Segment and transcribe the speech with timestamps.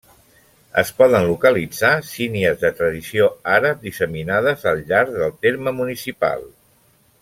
[0.81, 6.49] Es poden localitzar sínies de tradició àrab disseminades al llarg del terme municipal.